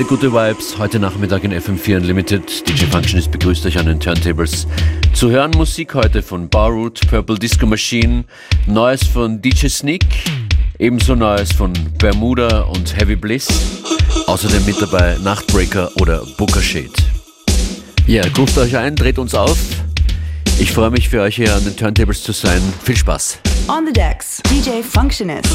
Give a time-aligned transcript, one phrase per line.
[0.00, 0.78] viele gute Vibes.
[0.78, 2.66] Heute Nachmittag in FM4 Unlimited.
[2.66, 4.66] DJ Functionist begrüßt euch an den Turntables.
[5.12, 8.24] Zu hören Musik heute von Barroot, Purple Disco Machine,
[8.66, 10.06] Neues von DJ Sneak,
[10.78, 13.48] ebenso Neues von Bermuda und Heavy Bliss.
[14.26, 16.92] Außerdem mit dabei Nachtbreaker oder Booker Shade.
[18.06, 19.58] Ja, ruft euch ein, dreht uns auf.
[20.58, 22.62] Ich freue mich für euch hier an den Turntables zu sein.
[22.84, 23.38] Viel Spaß.
[23.68, 25.46] On the decks, DJ Functionist.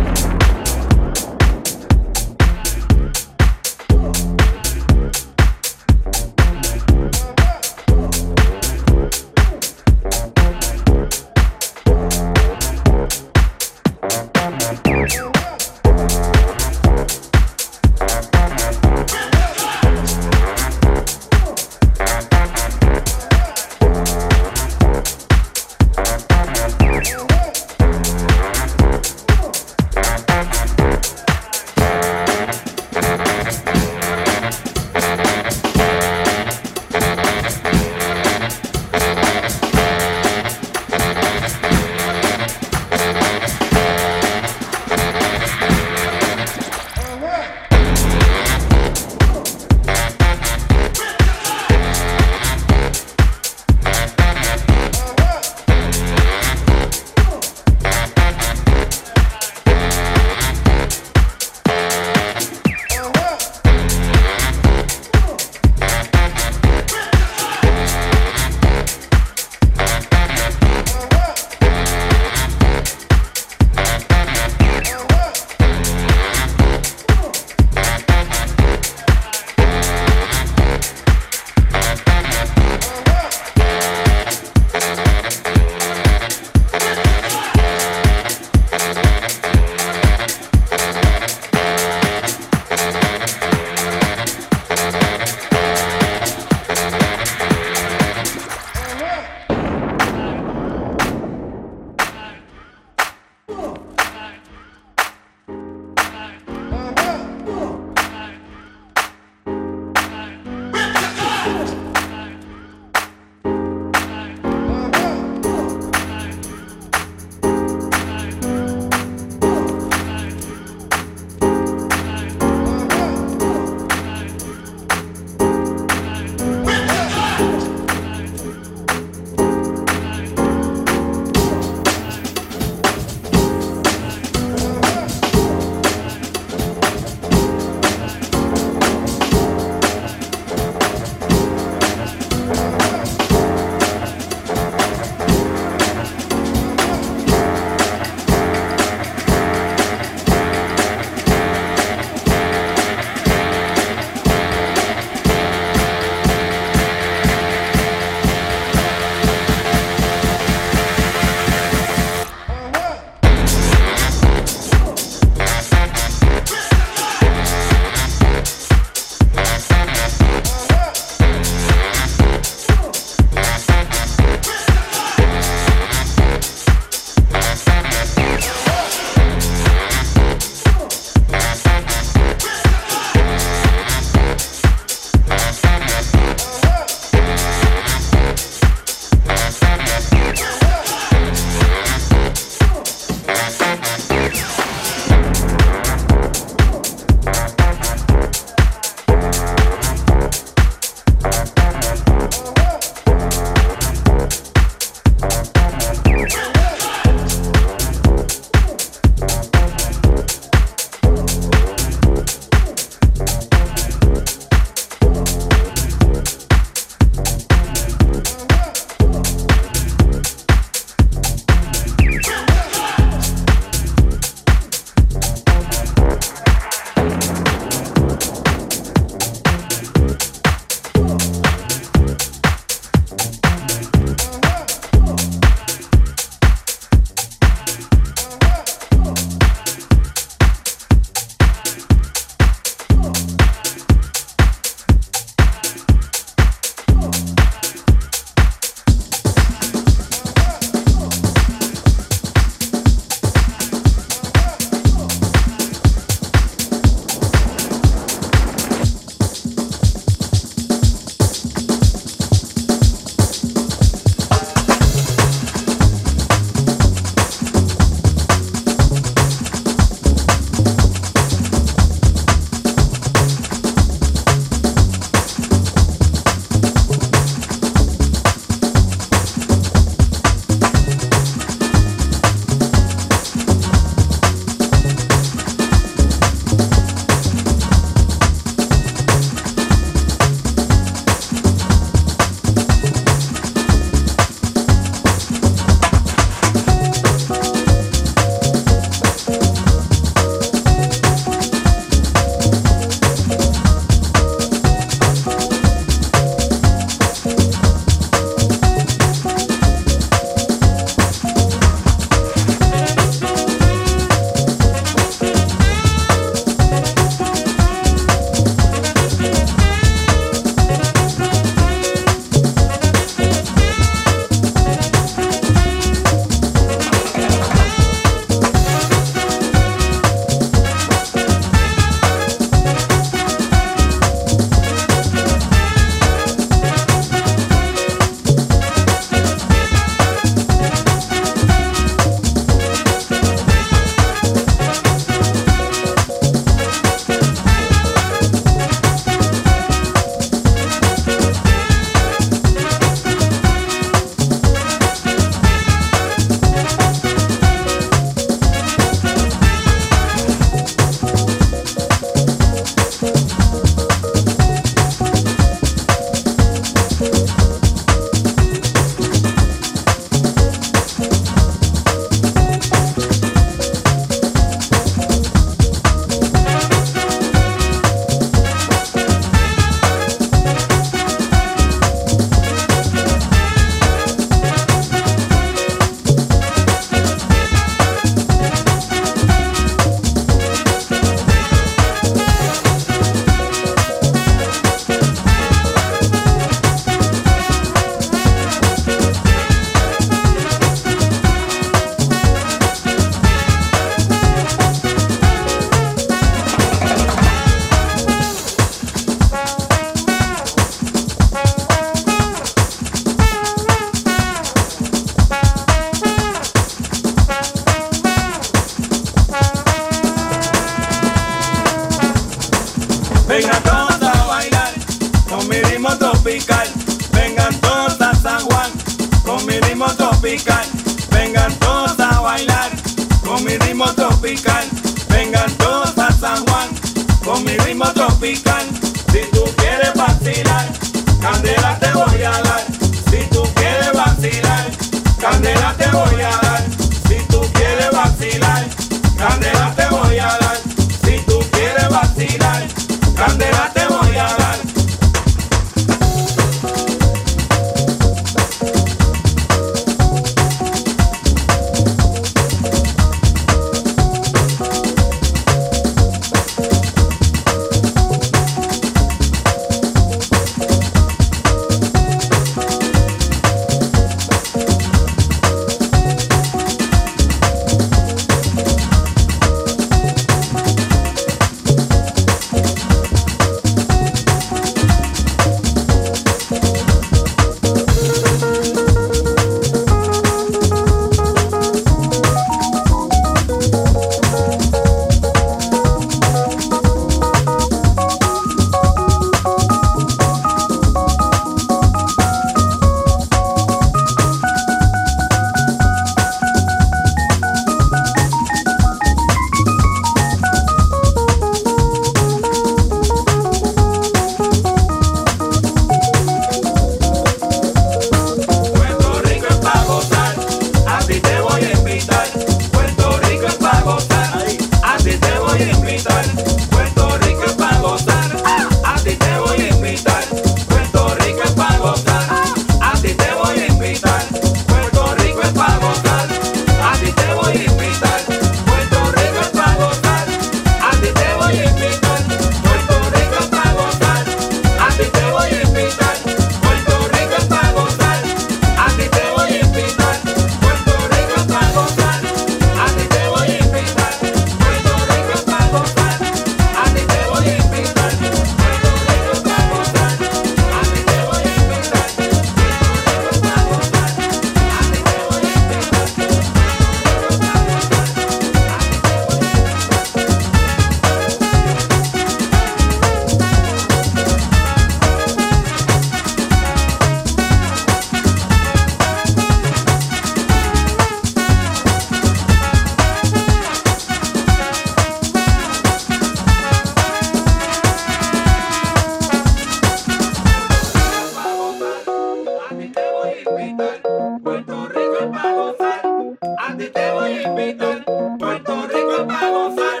[597.58, 600.00] Puerto Rico es para gozar.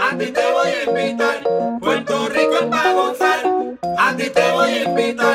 [0.00, 1.42] A ti te voy a invitar,
[1.80, 3.40] Puerto Rico es para gozar.
[3.98, 5.31] A ti te voy a invitar.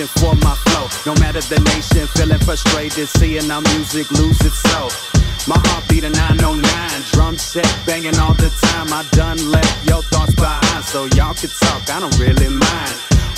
[0.00, 0.88] for my flow.
[1.04, 5.12] No matter the nation, feeling frustrated, seeing our music lose itself.
[5.46, 6.64] My heart beat a 909,
[7.12, 8.88] drum set banging all the time.
[8.88, 12.94] I done left your thoughts behind, so y'all could talk, I don't really mind.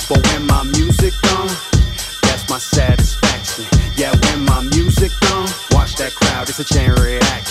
[0.07, 1.47] But when my music on,
[2.23, 3.65] that's my satisfaction.
[3.97, 7.44] Yeah, when my music on, watch that crowd, it's a chain reaction.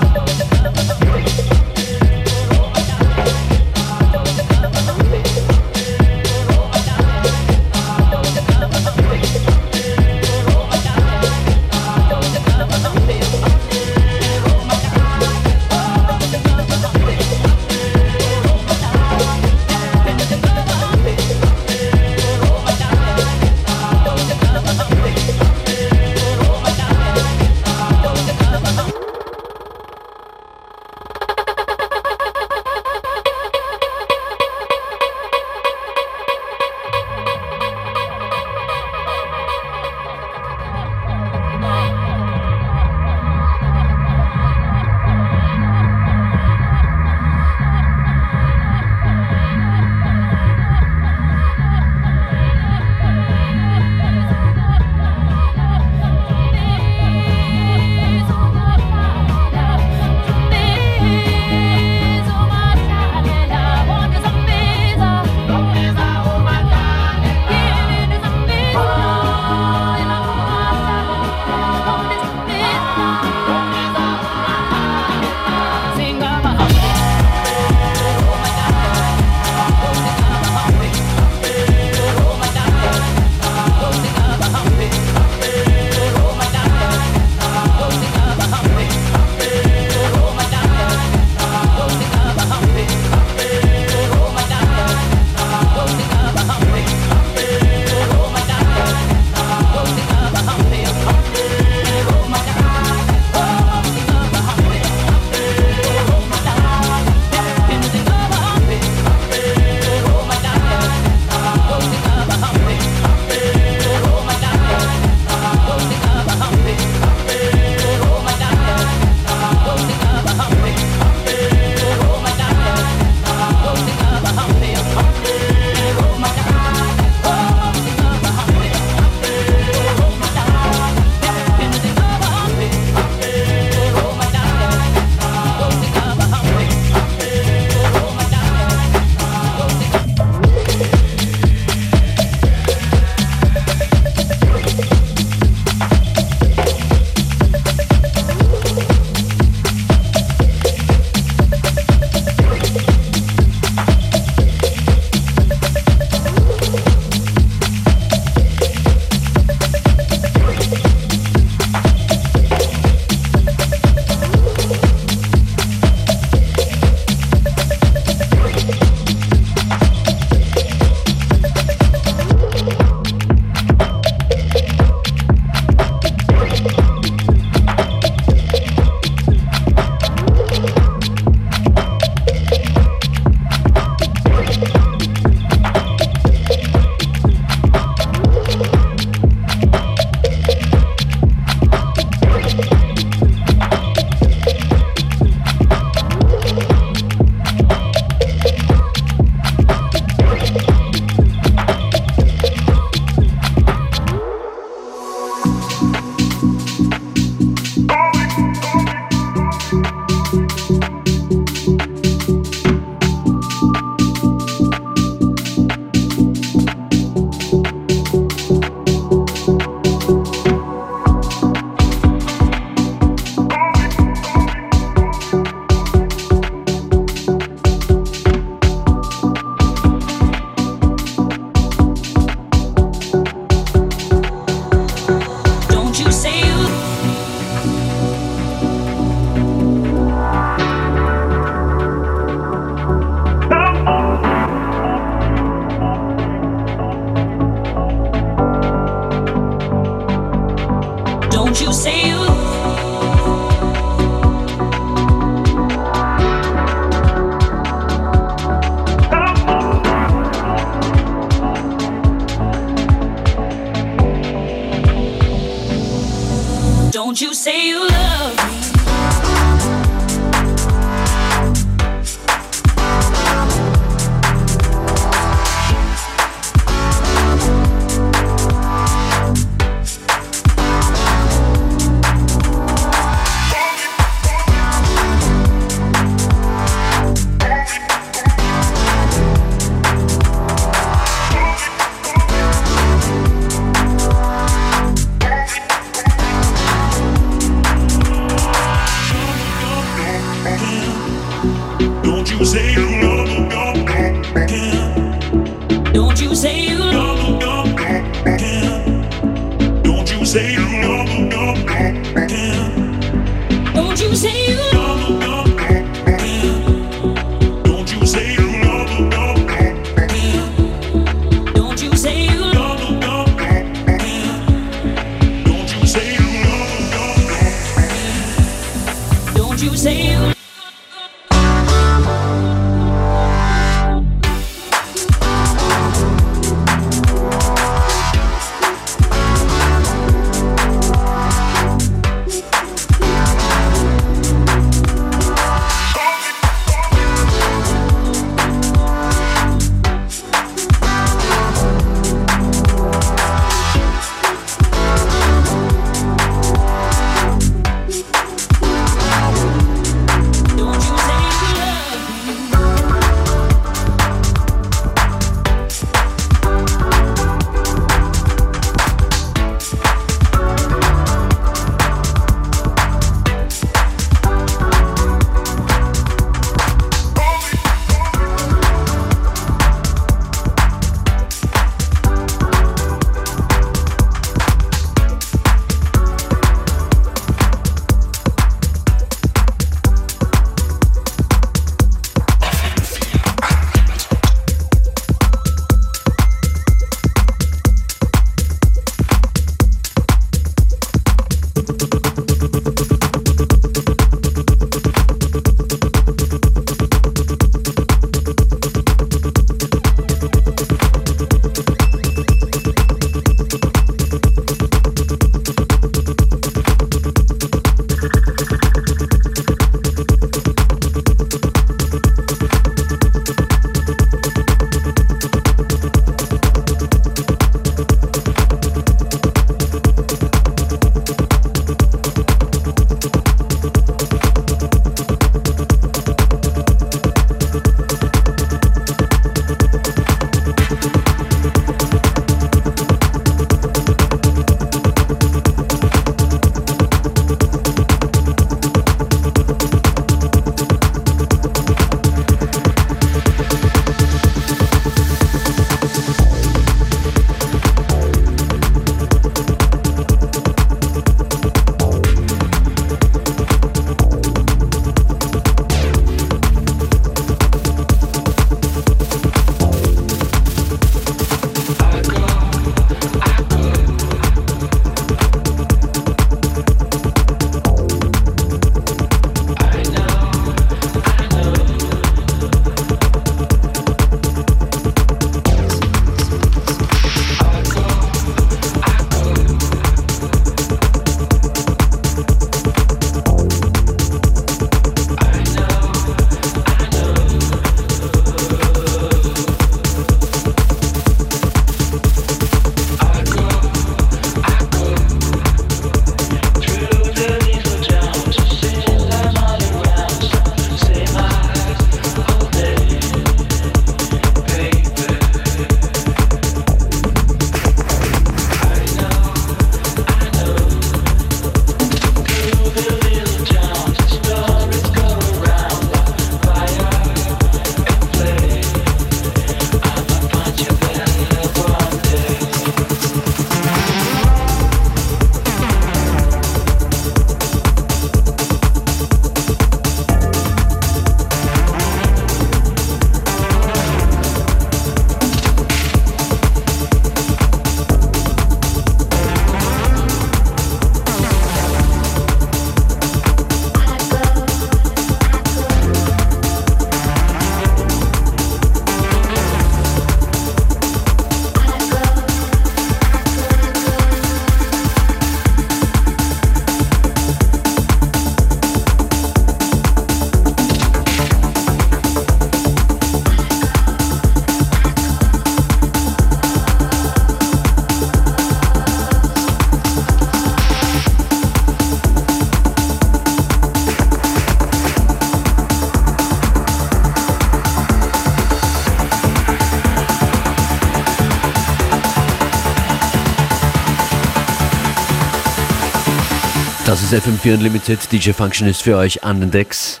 [597.12, 598.10] Ist FM4 Unlimited.
[598.10, 600.00] DJ Function ist für euch an den Decks.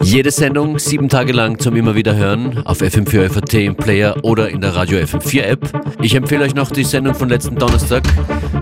[0.00, 4.48] Jede Sendung sieben Tage lang zum immer wieder hören auf FM4 FAT im Player oder
[4.48, 5.96] in der Radio FM4 App.
[6.02, 8.02] Ich empfehle euch noch die Sendung von letzten Donnerstag.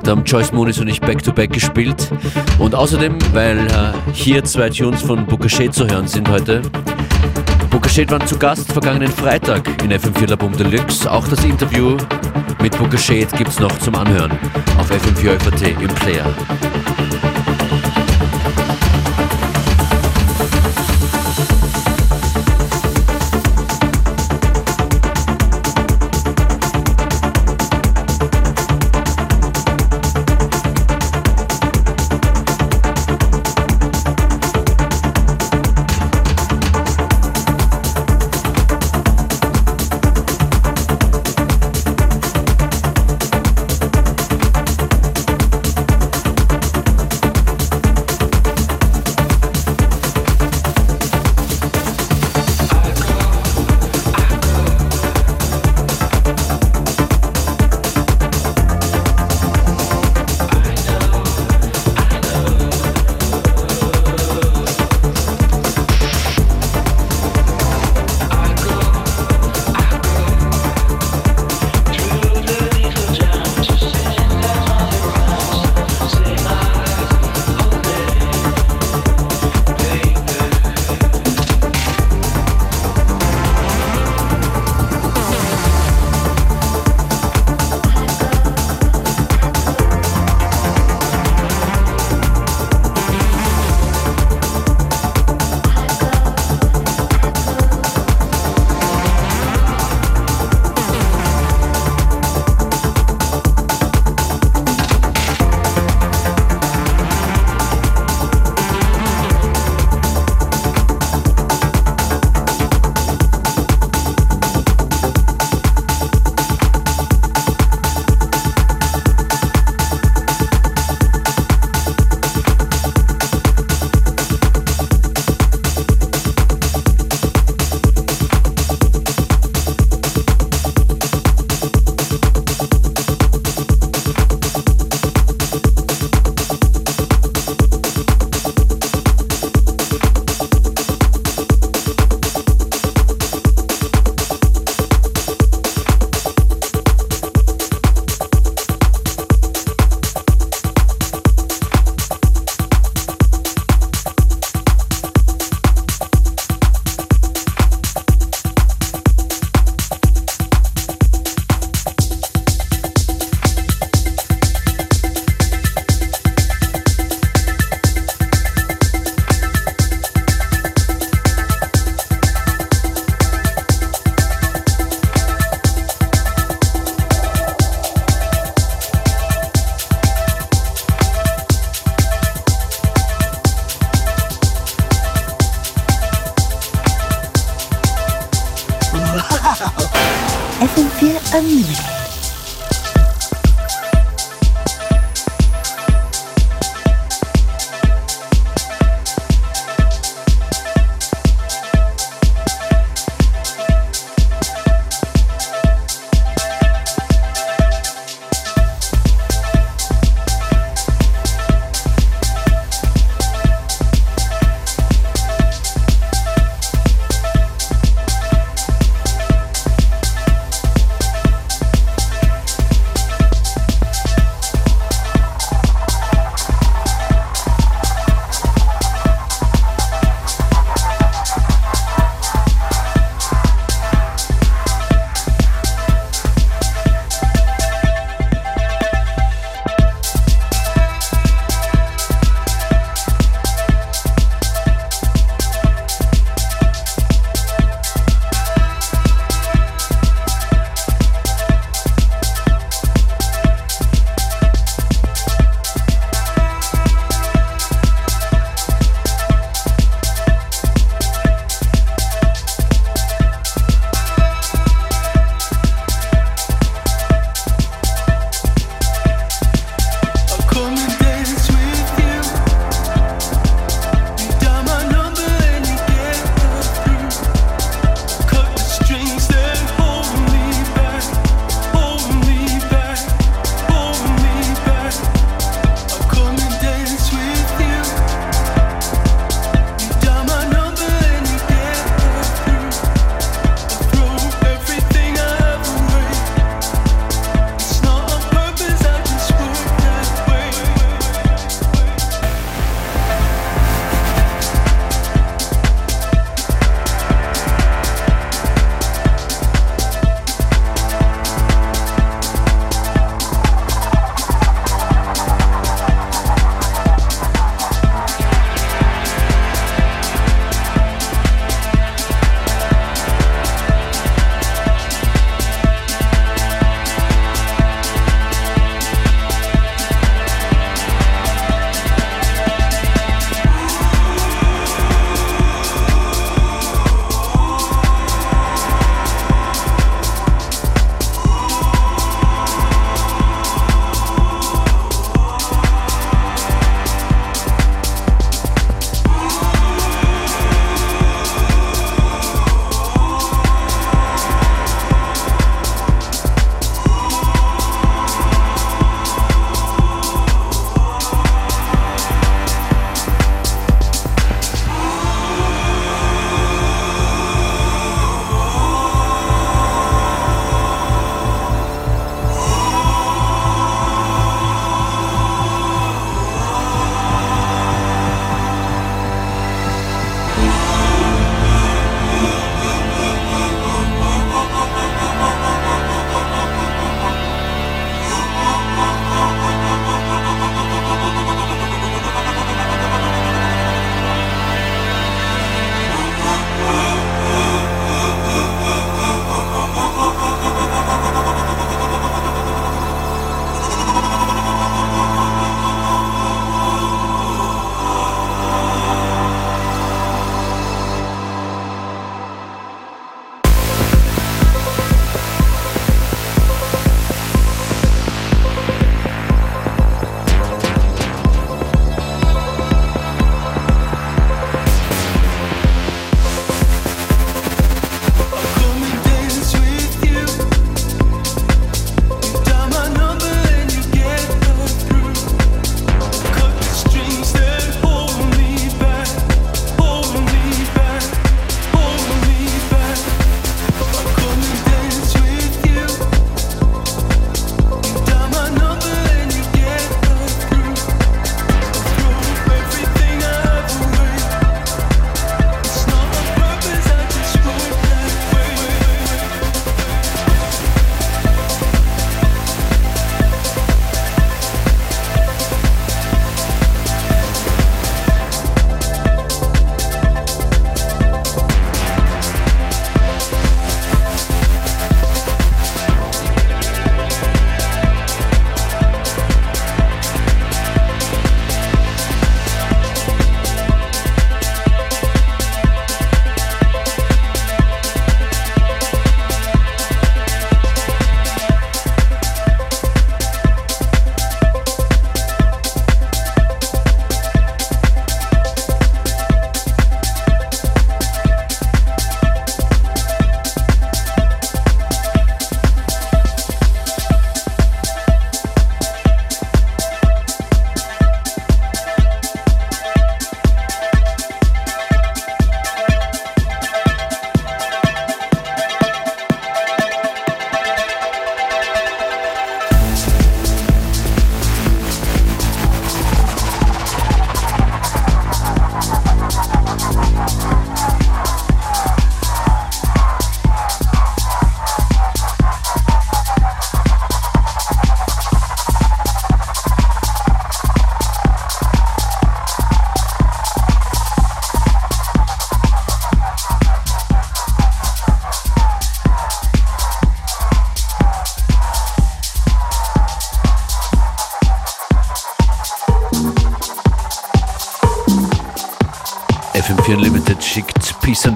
[0.02, 2.10] Da haben Joyce Moonis und ich Back-to-Back -back gespielt.
[2.58, 6.60] Und außerdem, weil äh, hier zwei Tunes von Bukashet zu hören sind heute,
[7.70, 11.10] Bukashet waren zu Gast vergangenen Freitag in FM4 Labum Deluxe.
[11.10, 11.96] Auch das Interview
[12.60, 14.32] mit Bukashet gibt es noch zum Anhören
[14.78, 16.75] auf FM4 FAT im Player.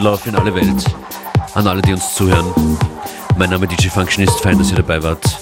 [0.00, 0.84] Love in alle Welt.
[1.54, 2.46] An alle, die uns zuhören.
[3.36, 5.38] Mein Name DJ Function ist, fein, dass ihr dabei wart.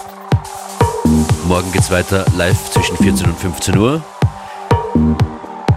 [1.47, 4.03] Morgen geht's weiter live zwischen 14 und 15 Uhr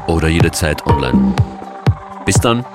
[0.08, 1.36] oder jederzeit online.
[2.26, 2.66] Bis dann.